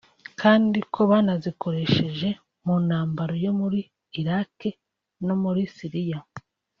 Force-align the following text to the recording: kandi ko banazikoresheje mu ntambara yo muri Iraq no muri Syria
kandi 0.41 0.79
ko 0.93 0.99
banazikoresheje 1.11 2.29
mu 2.65 2.75
ntambara 2.85 3.33
yo 3.45 3.51
muri 3.59 3.79
Iraq 4.21 4.57
no 5.25 5.35
muri 5.43 5.61
Syria 5.77 6.19